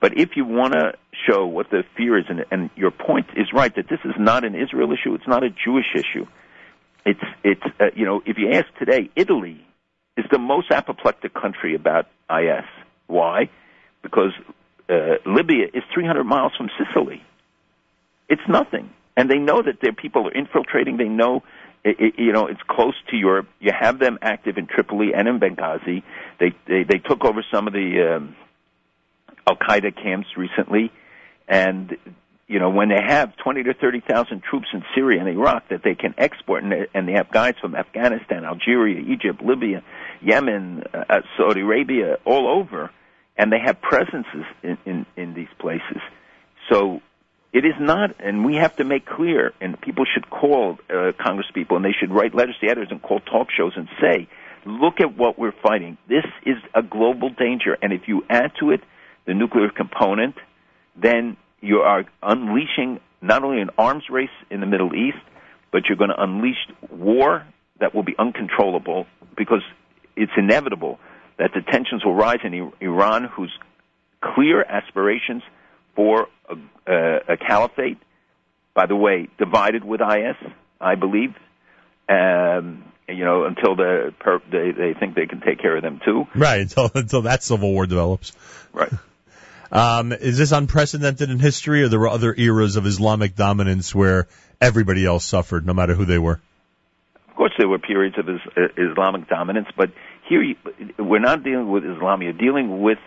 [0.00, 0.92] But if you want to
[1.26, 4.44] show what the fear is, and, and your point is right that this is not
[4.44, 6.26] an Israel issue, it's not a Jewish issue.
[7.04, 9.64] It's it's uh, you know if you ask today, Italy
[10.16, 12.64] is the most apoplectic country about IS.
[13.06, 13.50] Why?
[14.02, 14.32] Because
[14.88, 17.22] uh, Libya is 300 miles from Sicily.
[18.28, 20.96] It's nothing, and they know that their people are infiltrating.
[20.96, 21.42] They know,
[21.84, 23.48] it, it, you know, it's close to Europe.
[23.60, 26.02] You have them active in Tripoli and in Benghazi.
[26.40, 28.36] They they, they took over some of the um,
[29.48, 30.90] Al Qaeda camps recently,
[31.48, 31.96] and
[32.46, 35.94] you know, when they have 20 to 30,000 troops in Syria and Iraq that they
[35.94, 39.82] can export, and they, have guys from Afghanistan, Algeria, Egypt, Libya,
[40.20, 42.90] Yemen, uh, Saudi Arabia, all over,
[43.36, 46.02] and they have presences in, in, in these places.
[46.70, 47.00] So
[47.52, 51.76] it is not, and we have to make clear, and people should call uh, Congresspeople,
[51.76, 54.28] and they should write letters to editors and call talk shows and say,
[54.66, 55.96] look at what we're fighting.
[56.08, 58.80] This is a global danger, and if you add to it
[59.26, 60.34] the nuclear component,
[60.96, 65.18] then you are unleashing not only an arms race in the Middle East,
[65.72, 67.44] but you're going to unleash war
[67.80, 69.62] that will be uncontrollable because
[70.16, 70.98] it's inevitable
[71.38, 73.52] that the tensions will rise in Iran, whose
[74.20, 75.42] clear aspirations
[75.96, 77.98] for a, a, a caliphate,
[78.74, 80.36] by the way, divided with IS,
[80.80, 81.34] I believe,
[82.08, 86.00] um, you know, until the per, they they think they can take care of them
[86.04, 86.26] too.
[86.34, 88.32] Right until until that civil war develops.
[88.72, 88.92] Right.
[89.72, 94.28] Um, is this unprecedented in history, or there were other eras of Islamic dominance where
[94.60, 96.40] everybody else suffered, no matter who they were?
[97.28, 98.28] Of course, there were periods of
[98.76, 99.90] Islamic dominance, but
[100.28, 100.56] here you,
[100.98, 102.22] we're not dealing with Islam.
[102.22, 102.98] You're dealing with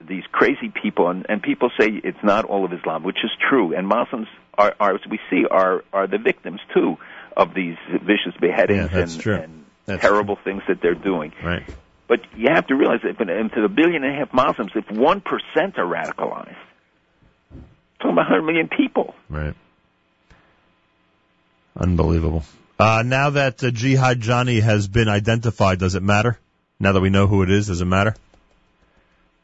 [0.00, 3.74] these crazy people, and, and people say it's not all of Islam, which is true.
[3.74, 6.96] And Muslims are, are as we see, are are the victims too
[7.36, 8.90] of these vicious beheadings
[9.24, 11.32] Yeah, and, and terrible things that they're doing.
[11.42, 11.62] Right.
[12.12, 15.22] But you have to realize that into the billion and a half Muslims, if one
[15.22, 16.54] percent are radicalized,
[18.00, 19.14] talking about 100 million people.
[19.30, 19.54] Right.
[21.74, 22.44] Unbelievable.
[22.78, 26.38] Uh, now that uh, Jihad Johnny has been identified, does it matter?
[26.78, 28.14] Now that we know who it is, does it matter?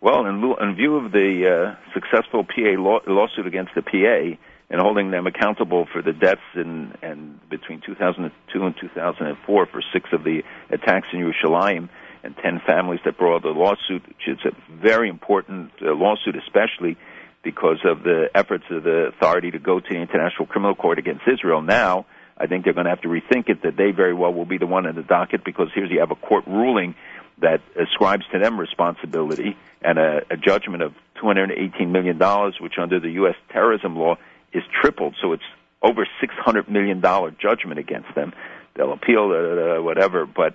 [0.02, 4.36] Well, in, in view of the uh, successful PA law- lawsuit against the PA
[4.68, 10.10] and holding them accountable for the deaths in and between 2002 and 2004 for six
[10.12, 11.88] of the attacks in Yerushalayim
[12.28, 16.96] and 10 families that brought the lawsuit, which is a very important uh, lawsuit, especially
[17.42, 21.22] because of the efforts of the authority to go to the International Criminal Court against
[21.26, 21.62] Israel.
[21.62, 24.44] Now, I think they're going to have to rethink it that they very well will
[24.44, 26.94] be the one in the docket because here's you have a court ruling
[27.40, 32.18] that ascribes to them responsibility and a, a judgment of $218 million,
[32.60, 33.36] which under the U.S.
[33.50, 34.16] terrorism law
[34.52, 35.14] is tripled.
[35.22, 35.42] So it's
[35.82, 37.00] over $600 million
[37.40, 38.32] judgment against them.
[38.74, 40.54] They'll appeal, uh, whatever, but,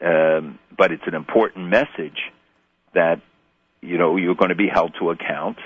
[0.00, 2.18] um, but it's an important message
[2.94, 3.20] that,
[3.80, 5.58] you know, you're going to be held to account.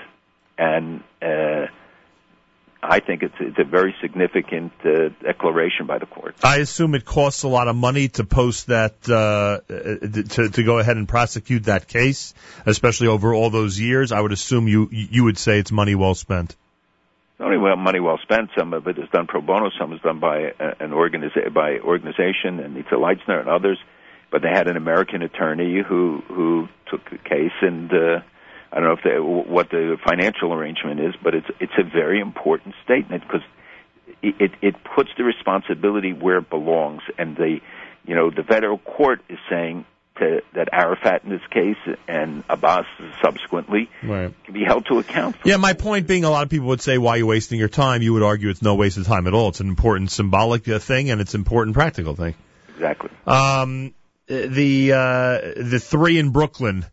[0.57, 1.67] And, uh,
[2.87, 6.35] I think it's it's a very significant uh, declaration by the court.
[6.43, 10.77] I assume it costs a lot of money to post that, uh, to, to go
[10.79, 12.33] ahead and prosecute that case,
[12.65, 14.11] especially over all those years.
[14.11, 16.55] I would assume you, you would say it's money well spent.
[17.39, 20.01] Not only well, money well spent, some of it is done pro bono, some is
[20.01, 23.77] done by uh, an organiza- by organization, and Nitza Leitner and others.
[24.35, 28.19] But they had an American attorney who who took the case, and uh,
[28.69, 32.19] I don't know if they, what the financial arrangement is, but it's it's a very
[32.19, 33.43] important statement because
[34.21, 37.61] it, it it puts the responsibility where it belongs, and the
[38.05, 39.85] you know the federal court is saying
[40.17, 42.87] to, that Arafat in this case and Abbas
[43.23, 44.33] subsequently Right.
[44.43, 45.37] can be held to account.
[45.37, 47.57] For Yeah, my point being, a lot of people would say, "Why are you wasting
[47.57, 49.47] your time?" You would argue it's no waste of time at all.
[49.47, 52.35] It's an important symbolic uh, thing, and it's an important practical thing.
[52.75, 53.11] exactly.
[53.25, 53.93] Um,
[54.27, 56.85] the uh, the three in Brooklyn.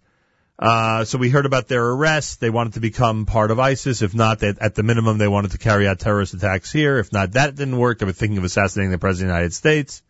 [0.59, 2.41] Uh, so we heard about their arrest.
[2.41, 4.01] They wanted to become part of ISIS.
[4.01, 6.99] If not, they, at the minimum, they wanted to carry out terrorist attacks here.
[6.99, 7.99] If not, that didn't work.
[7.99, 10.03] They were thinking of assassinating the president of the United States.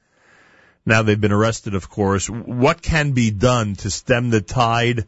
[0.85, 2.29] Now they've been arrested, of course.
[2.29, 5.07] What can be done to stem the tide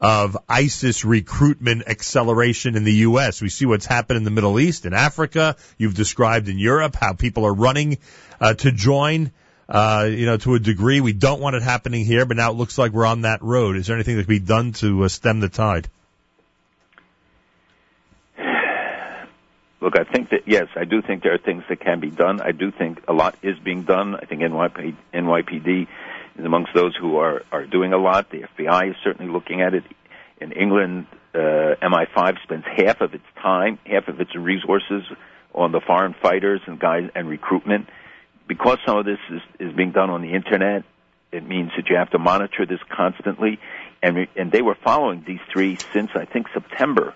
[0.00, 3.40] of ISIS recruitment acceleration in the U.S.?
[3.40, 5.56] We see what's happened in the Middle East, in Africa.
[5.78, 7.98] You've described in Europe how people are running
[8.40, 9.30] uh, to join.
[9.72, 12.56] Uh, you know, to a degree, we don't want it happening here, but now it
[12.58, 13.76] looks like we're on that road.
[13.76, 15.88] Is there anything that can be done to uh, stem the tide?
[19.80, 22.42] Look, I think that yes, I do think there are things that can be done.
[22.42, 24.14] I do think a lot is being done.
[24.14, 25.88] I think NYP, NYPD
[26.38, 28.30] is amongst those who are are doing a lot.
[28.30, 29.84] The FBI is certainly looking at it.
[30.38, 35.02] In England, uh, MI5 spends half of its time, half of its resources
[35.54, 37.88] on the foreign fighters and guys and recruitment.
[38.52, 40.84] Because some of this is, is being done on the internet,
[41.30, 43.58] it means that you have to monitor this constantly.
[44.02, 47.14] And and they were following these three since I think September.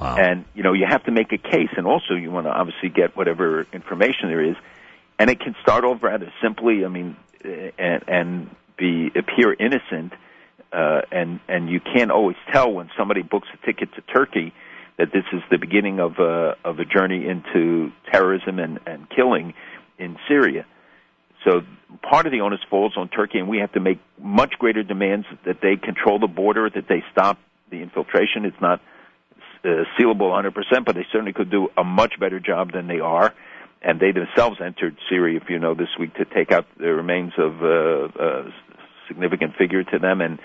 [0.00, 0.16] Wow.
[0.16, 2.88] And you know you have to make a case, and also you want to obviously
[2.88, 4.56] get whatever information there is,
[5.18, 6.84] and it can start off rather simply.
[6.84, 7.48] I mean, uh,
[7.78, 10.12] and and be appear innocent,
[10.72, 14.54] uh, and and you can't always tell when somebody books a ticket to Turkey
[14.96, 19.54] that this is the beginning of a of a journey into terrorism and and killing
[19.98, 20.64] in Syria.
[21.44, 21.62] So
[22.02, 25.26] part of the onus falls on Turkey, and we have to make much greater demands
[25.44, 27.38] that they control the border, that they stop
[27.70, 28.44] the infiltration.
[28.44, 28.80] It's not
[29.64, 33.34] uh, sealable 100%, but they certainly could do a much better job than they are.
[33.80, 37.32] And they themselves entered Syria, if you know, this week to take out the remains
[37.38, 38.52] of uh, a
[39.06, 40.38] significant figure to them and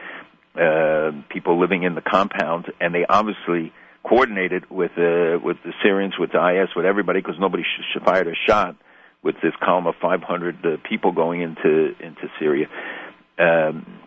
[0.56, 2.72] uh, people living in the compound.
[2.80, 7.40] And they obviously coordinated with uh, with the Syrians, with the IS, with everybody, because
[7.40, 8.76] nobody sh- fired a shot
[9.24, 12.68] with this column of 500 uh, people going into into Syria.
[13.40, 14.00] Um,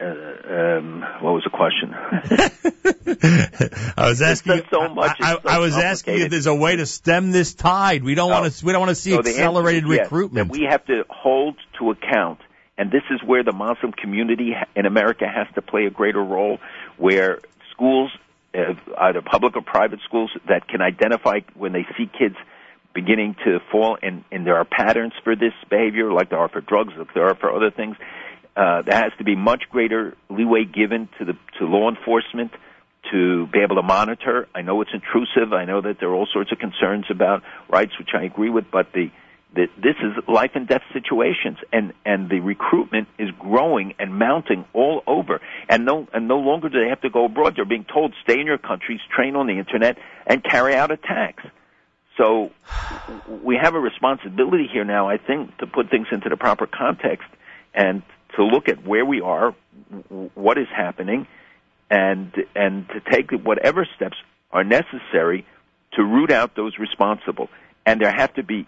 [0.00, 1.92] uh, um, what was the question?
[3.96, 4.62] I was asking.
[4.70, 8.02] so much, I, so I was asking if there's a way to stem this tide.
[8.02, 8.64] We don't want to.
[8.64, 10.48] We don't want to see So accelerated is recruitment.
[10.48, 12.40] That we have to hold to account,
[12.78, 16.60] and this is where the Muslim community in America has to play a greater role,
[16.96, 18.10] where schools,
[18.54, 22.36] uh, either public or private schools, that can identify when they see kids
[22.94, 26.60] beginning to fall, and, and there are patterns for this behavior, like there are for
[26.60, 27.96] drugs, like there are for other things.
[28.56, 32.50] Uh, there has to be much greater leeway given to the to law enforcement
[33.10, 34.48] to be able to monitor.
[34.54, 35.52] I know it's intrusive.
[35.52, 38.64] I know that there are all sorts of concerns about rights, which I agree with,
[38.70, 39.10] but the
[39.54, 45.02] this is life and death situations and and the recruitment is growing and mounting all
[45.06, 48.14] over and no and no longer do they have to go abroad they're being told
[48.22, 51.42] stay in your countries train on the internet and carry out attacks
[52.20, 52.50] so
[53.42, 57.28] we have a responsibility here now i think to put things into the proper context
[57.74, 58.02] and
[58.36, 59.54] to look at where we are
[60.34, 61.26] what is happening
[61.90, 64.16] and and to take whatever steps
[64.52, 65.46] are necessary
[65.92, 67.48] to root out those responsible.
[67.84, 68.66] And there have to be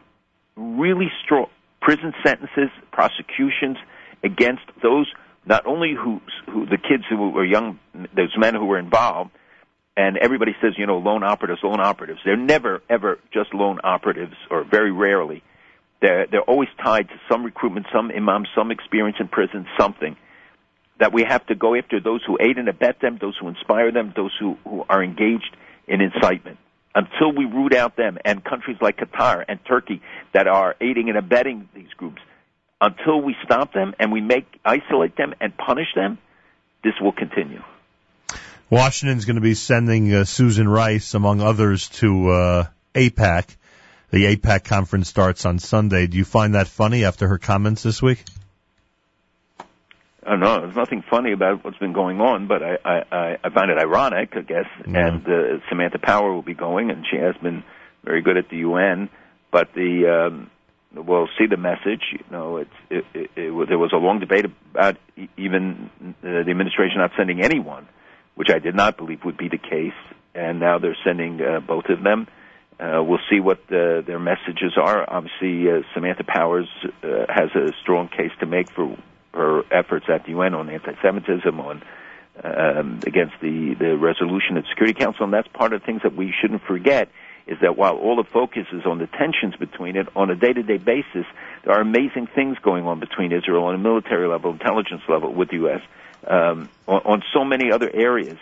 [0.56, 1.46] really strong
[1.80, 3.76] prison sentences, prosecutions
[4.22, 5.10] against those
[5.44, 7.78] not only who, who the kids who were young,
[8.14, 9.30] those men who were involved,
[9.96, 12.20] and everybody says, you know, lone operatives, lone operatives.
[12.24, 15.42] They're never, ever just lone operatives, or very rarely.
[16.00, 20.16] They're, they're always tied to some recruitment, some imam, some experience in prison, something.
[20.98, 23.90] That we have to go after those who aid and abet them, those who inspire
[23.90, 25.56] them, those who, who are engaged
[25.88, 26.58] in incitement
[26.94, 30.02] until we root out them and countries like Qatar and Turkey
[30.32, 32.20] that are aiding and abetting these groups,
[32.80, 36.18] until we stop them and we make isolate them and punish them,
[36.84, 37.62] this will continue.
[38.72, 43.54] Washington's going to be sending uh, Susan Rice, among others, to uh, AIPAC.
[44.08, 46.06] The AIPAC conference starts on Sunday.
[46.06, 48.24] Do you find that funny after her comments this week?
[49.60, 50.62] I don't know.
[50.62, 54.30] There's nothing funny about what's been going on, but I I, I find it ironic,
[54.34, 54.64] I guess.
[54.80, 54.96] Mm-hmm.
[54.96, 57.64] And uh, Samantha Power will be going, and she has been
[58.04, 59.10] very good at the UN.
[59.50, 60.50] But the um,
[60.94, 62.04] we'll see the message.
[62.10, 64.96] You know, it's it, it, it, there was a long debate about
[65.36, 67.86] even uh, the administration not sending anyone,
[68.34, 69.92] which I did not believe would be the case.
[70.34, 72.26] And now they're sending uh, both of them.
[72.80, 75.08] Uh, we'll see what the, their messages are.
[75.08, 76.68] Obviously, uh, Samantha Powers
[77.02, 78.96] uh, has a strong case to make for
[79.34, 81.82] her efforts at the UN on anti-Semitism, on
[82.42, 86.32] um, against the the resolution at Security Council, and that's part of things that we
[86.40, 87.08] shouldn't forget.
[87.46, 90.78] Is that while all the focus is on the tensions between it, on a day-to-day
[90.78, 91.26] basis,
[91.64, 95.48] there are amazing things going on between Israel on a military level, intelligence level, with
[95.48, 95.80] the U.S.
[96.26, 98.38] Um, on, on so many other areas,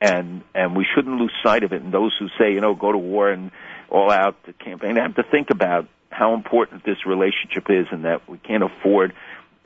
[0.00, 1.82] and and we shouldn't lose sight of it.
[1.82, 3.50] And those who say, you know, go to war and
[3.88, 8.28] all out the campaign, have to think about how important this relationship is, and that
[8.28, 9.12] we can't afford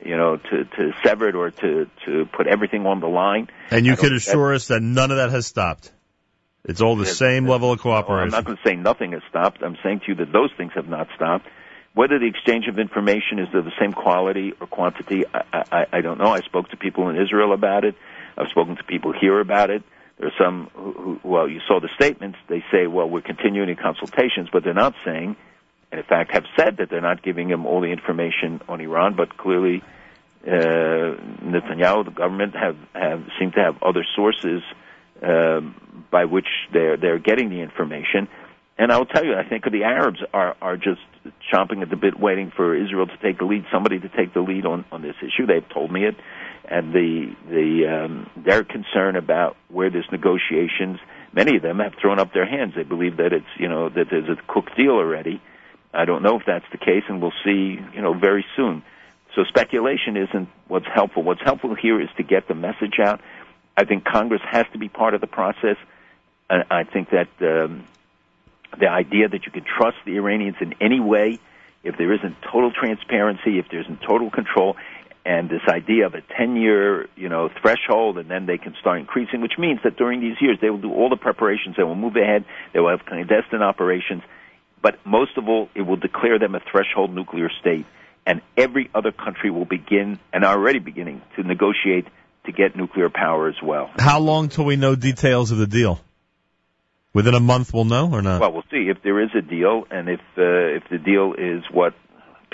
[0.03, 3.49] you know, to, to sever it or to, to put everything on the line.
[3.69, 5.91] And you can assure us that none of that has stopped.
[6.63, 8.25] It's all the same level of cooperation.
[8.25, 9.63] I'm not going to say nothing has stopped.
[9.63, 11.47] I'm saying to you that those things have not stopped.
[11.93, 16.01] Whether the exchange of information is of the same quality or quantity, I, I, I
[16.01, 16.33] don't know.
[16.33, 17.95] I spoke to people in Israel about it.
[18.37, 19.83] I've spoken to people here about it.
[20.17, 22.37] There are some who, who well, you saw the statements.
[22.47, 25.35] They say, well, we're continuing consultations, but they're not saying–
[25.91, 29.15] and in fact have said that they're not giving him all the information on Iran,
[29.15, 29.83] but clearly
[30.45, 34.63] uh, Netanyahu, the government, have, have seem to have other sources
[35.21, 35.61] uh,
[36.09, 38.27] by which they're they're getting the information.
[38.77, 41.01] And I will tell you, I think the Arabs are are just
[41.53, 44.41] chomping at the bit, waiting for Israel to take the lead, somebody to take the
[44.41, 45.45] lead on on this issue.
[45.45, 46.15] They've told me it,
[46.65, 50.99] and the the um, their concern about where there's negotiations.
[51.33, 52.73] Many of them have thrown up their hands.
[52.75, 55.41] They believe that it's you know that there's a cooked deal already
[55.93, 58.83] I don't know if that's the case, and we'll see, you know, very soon.
[59.35, 61.23] So speculation isn't what's helpful.
[61.23, 63.21] What's helpful here is to get the message out.
[63.77, 65.77] I think Congress has to be part of the process.
[66.49, 67.87] And I think that um,
[68.79, 71.39] the idea that you can trust the Iranians in any way,
[71.83, 74.75] if there isn't total transparency, if there isn't total control,
[75.25, 79.41] and this idea of a 10-year, you know, threshold, and then they can start increasing,
[79.41, 82.15] which means that during these years they will do all the preparations, they will move
[82.15, 84.23] ahead, they will have clandestine operations,
[84.81, 87.85] but most of all, it will declare them a threshold nuclear state,
[88.25, 92.07] and every other country will begin, and are already beginning, to negotiate
[92.45, 93.91] to get nuclear power as well.
[93.99, 95.99] How long till we know details of the deal?
[97.13, 98.39] Within a month, we'll know or not?
[98.39, 101.63] Well, we'll see if there is a deal, and if uh, if the deal is
[101.71, 101.93] what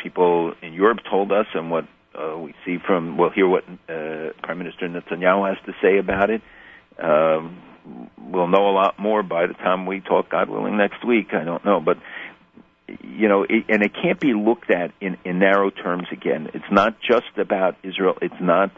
[0.01, 1.85] people in Europe told us, and what
[2.15, 6.31] uh, we see from, we'll hear what uh, Prime Minister Netanyahu has to say about
[6.31, 6.41] it.
[6.97, 7.61] Um,
[8.17, 11.33] we'll know a lot more by the time we talk, God willing, next week.
[11.33, 11.97] I don't know, but
[12.87, 16.49] you know, it, and it can't be looked at in, in narrow terms again.
[16.53, 18.15] It's not just about Israel.
[18.21, 18.71] It's not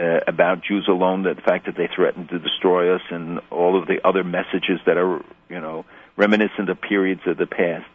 [0.00, 1.22] uh, about Jews alone.
[1.22, 4.96] The fact that they threatened to destroy us and all of the other messages that
[4.96, 5.84] are, you know,
[6.16, 7.86] reminiscent of periods of the past.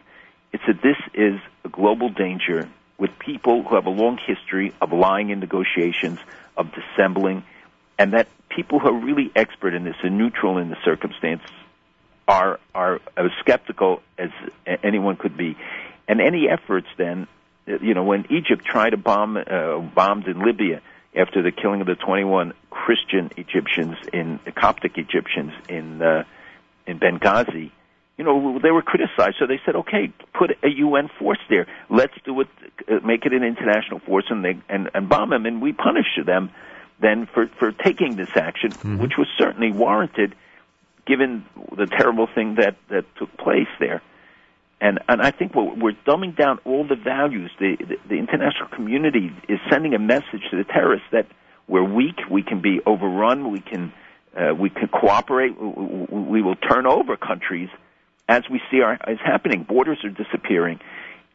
[0.53, 4.93] It's that this is a global danger with people who have a long history of
[4.93, 6.20] lying in negotiations,
[6.56, 7.43] of dissembling,
[7.97, 11.41] and that people who are really expert in this and neutral in the circumstance
[12.28, 14.30] are are as skeptical as
[14.84, 15.58] anyone could be,
[16.08, 17.28] and any efforts then,
[17.68, 20.82] you know, when Egypt tried to bomb uh, bombed in Libya
[21.16, 26.24] after the killing of the 21 Christian Egyptians in Coptic Egyptians in uh,
[26.86, 27.72] in Benghazi,
[28.18, 29.38] you know, they were criticized.
[29.39, 31.68] So they said, okay, put a UN force there.
[31.89, 32.47] Let's do it,
[32.89, 36.18] uh, make it an international force, and they and, and bomb them, and we punish
[36.24, 36.51] them
[36.99, 38.99] then for for taking this action, mm-hmm.
[38.99, 40.36] which was certainly warranted,
[41.05, 41.45] given
[41.76, 44.01] the terrible thing that that took place there.
[44.82, 47.51] And and I think we're, we're dumbing down all the values.
[47.59, 51.28] The, the the international community is sending a message to the terrorists that
[51.67, 53.93] we're weak, we can be overrun, we can
[54.38, 57.69] uh, we can cooperate, we will turn over countries
[58.28, 59.63] as we see are, is happening.
[59.63, 60.80] Borders are disappearing.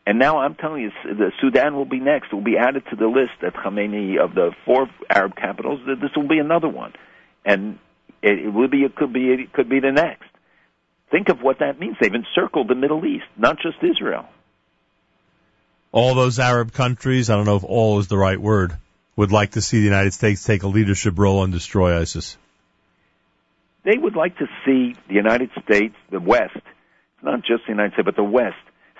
[0.07, 2.29] And now I'm telling you, the Sudan will be next.
[2.33, 5.81] It will be added to the list at Khamenei of the four Arab capitals.
[5.87, 6.95] This will be another one,
[7.45, 7.79] and
[8.23, 8.79] it will be.
[8.79, 9.31] It could be.
[9.31, 10.30] It could be the next.
[11.11, 11.97] Think of what that means.
[12.01, 14.27] They've encircled the Middle East, not just Israel.
[15.93, 17.31] All those Arab countries.
[17.31, 18.77] I don't know if all is the right word.
[19.17, 22.39] Would like to see the United States take a leadership role and destroy ISIS.
[23.85, 26.61] They would like to see the United States, the West,
[27.23, 28.57] not just the United States, but the West,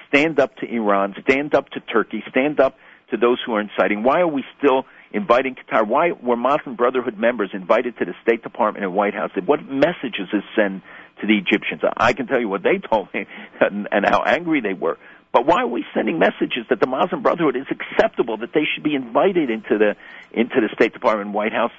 [0.09, 2.77] stand up to Iran, stand up to Turkey, stand up
[3.11, 4.03] to those who are inciting.
[4.03, 5.87] Why are we still inviting Qatar?
[5.87, 9.31] Why were Muslim Brotherhood members invited to the State Department and White House?
[9.45, 10.83] What messages is sent
[11.21, 11.83] to the Egyptians?
[11.97, 13.27] I can tell you what they told me
[13.61, 14.99] and, and how angry they were.
[15.33, 18.83] But why are we sending messages that the Muslim Brotherhood is acceptable, that they should
[18.83, 19.97] be invited into the
[20.33, 21.73] into the State Department White House?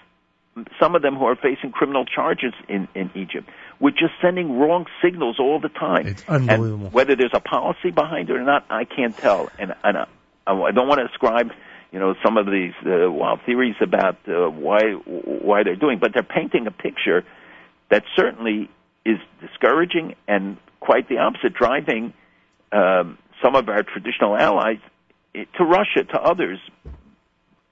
[0.79, 3.49] some of them who are facing criminal charges in, in Egypt.
[3.79, 6.07] We're just sending wrong signals all the time.
[6.07, 6.85] It's unbelievable.
[6.85, 9.49] And whether there's a policy behind it or not, I can't tell.
[9.57, 10.07] And, and I,
[10.45, 11.51] I don't want to ascribe,
[11.91, 16.13] you know, some of these uh, wild theories about uh, why why they're doing, but
[16.13, 17.23] they're painting a picture
[17.89, 18.69] that certainly
[19.05, 22.13] is discouraging and quite the opposite, driving
[22.71, 24.79] um, some of our traditional allies
[25.33, 26.59] to Russia, to others,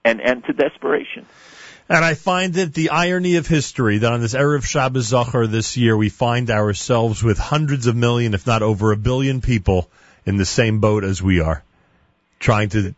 [0.06, 1.26] and and to desperation.
[1.90, 5.76] And I find it the irony of history that on this Erev Shabbos Zachor this
[5.76, 9.90] year, we find ourselves with hundreds of million, if not over a billion people
[10.24, 11.64] in the same boat as we are,
[12.40, 12.94] trying to.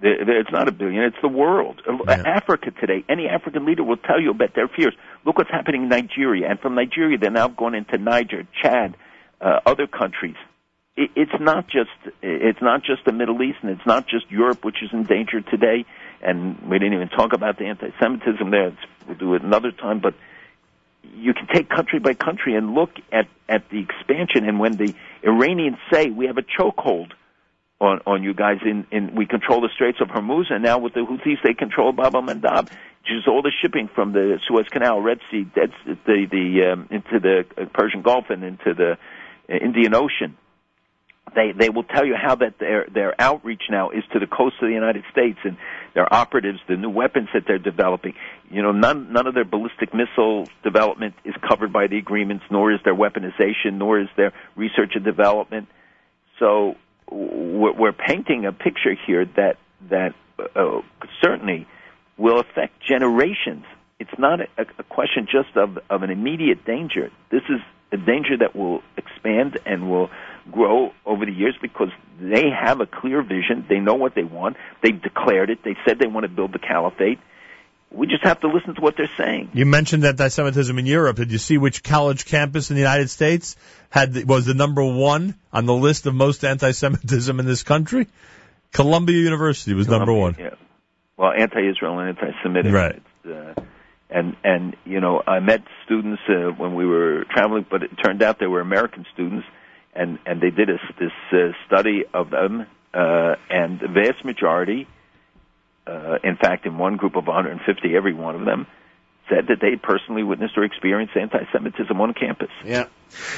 [0.00, 1.80] It's not a billion, it's the world.
[1.86, 2.22] Yeah.
[2.24, 4.94] Africa today, any African leader will tell you about their fears.
[5.24, 6.48] Look what's happening in Nigeria.
[6.48, 8.96] And from Nigeria, they're now going into Niger, Chad,
[9.40, 10.36] uh, other countries
[11.14, 11.90] it's not just
[12.22, 15.40] it's not just the Middle East and it's not just Europe which is in danger
[15.40, 15.84] today
[16.22, 18.76] and we didn't even talk about the anti-Semitism there.
[19.06, 20.14] We'll do it another time, but
[21.14, 24.48] you can take country by country and look at, at the expansion.
[24.48, 27.12] And when the Iranians say we have a chokehold
[27.80, 30.94] on, on you guys, in, in we control the Straits of Hormuz, and now with
[30.94, 32.68] the Houthis they control Bab el Mandab,
[33.10, 37.20] is all the shipping from the Suez Canal, Red Sea, Dead, the the um, into
[37.20, 38.98] the Persian Gulf and into the
[39.48, 40.36] Indian Ocean
[41.34, 44.56] they they will tell you how that their their outreach now is to the coast
[44.60, 45.56] of the United States and
[45.94, 48.14] their operatives, the new weapons that they're developing.
[48.50, 52.72] You know, none none of their ballistic missile development is covered by the agreements, nor
[52.72, 55.68] is their weaponization, nor is their research and development.
[56.38, 56.76] So
[57.10, 59.56] we're, we're painting a picture here that
[59.90, 60.14] that
[60.54, 60.80] uh,
[61.22, 61.66] certainly
[62.18, 63.64] will affect generations.
[63.98, 64.46] It's not a,
[64.78, 67.10] a question just of of an immediate danger.
[67.30, 67.60] This is
[67.90, 70.10] a danger that will expand and will
[70.50, 71.88] grow over the years because
[72.20, 73.64] they have a clear vision.
[73.68, 74.56] They know what they want.
[74.82, 75.62] They've declared it.
[75.64, 77.18] They said they want to build the caliphate.
[77.90, 79.50] We just have to listen to what they're saying.
[79.54, 81.16] You mentioned anti-Semitism in Europe.
[81.16, 83.56] Did you see which college campus in the United States
[83.88, 88.08] had was the number one on the list of most anti-Semitism in this country?
[88.72, 90.36] Columbia University was Columbia, number one.
[90.38, 90.54] Yeah.
[91.18, 92.72] Well, anti-Israel and anti-Semitic.
[92.72, 93.02] Right.
[93.26, 93.54] Uh,
[94.08, 98.22] and and you know, I met students uh, when we were traveling, but it turned
[98.22, 99.46] out they were American students
[99.94, 104.86] and and they did a, this uh, study of them, uh, and the vast majority,
[105.86, 108.66] uh, in fact, in one group of 150, every one of them
[109.28, 112.50] said that they personally witnessed or experienced anti-Semitism on campus.
[112.64, 112.86] Yeah.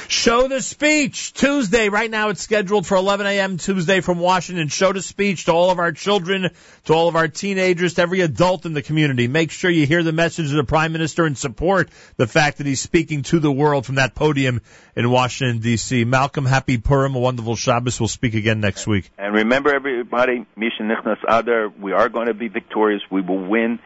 [0.07, 1.89] Show the speech Tuesday.
[1.89, 3.57] Right now it's scheduled for 11 a.m.
[3.57, 4.67] Tuesday from Washington.
[4.67, 6.49] Show the speech to all of our children,
[6.85, 9.27] to all of our teenagers, to every adult in the community.
[9.27, 12.67] Make sure you hear the message of the Prime Minister and support the fact that
[12.67, 14.61] he's speaking to the world from that podium
[14.95, 16.03] in Washington, D.C.
[16.03, 17.99] Malcolm, happy Purim, a wonderful Shabbos.
[17.99, 19.09] We'll speak again next week.
[19.17, 23.01] And remember, everybody, Misha Nichnas Adar, we are going to be victorious.
[23.09, 23.79] We will win.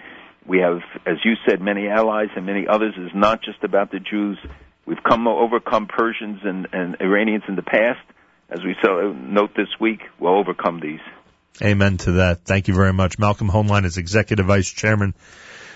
[0.47, 2.93] We have, as you said, many allies and many others.
[2.97, 4.37] It's not just about the Jews.
[4.85, 8.01] We've come overcome Persians and, and Iranians in the past.
[8.49, 10.99] As we so note this week, we'll overcome these.
[11.63, 12.45] Amen to that.
[12.45, 13.17] Thank you very much.
[13.17, 15.15] Malcolm Hoenlein is Executive Vice Chairman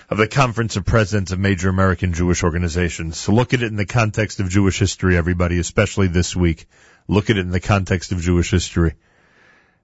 [0.08, 3.16] of the Conference of Presidents of Major American Jewish Organizations.
[3.16, 6.66] So look at it in the context of Jewish history, everybody, especially this week.
[7.08, 8.94] Look at it in the context of Jewish history.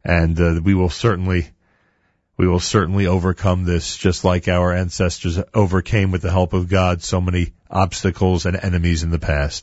[0.04, 1.48] And uh, we will certainly
[2.36, 7.02] we will certainly overcome this just like our ancestors overcame with the help of God
[7.02, 9.54] so many obstacles and enemies in the past.